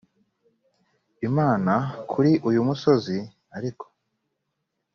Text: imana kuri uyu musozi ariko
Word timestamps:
imana 1.27 1.73
kuri 2.11 2.31
uyu 2.49 2.61
musozi 2.67 3.17
ariko 3.57 3.85